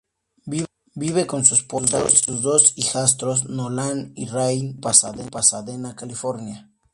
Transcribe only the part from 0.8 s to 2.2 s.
Vive con su esposa y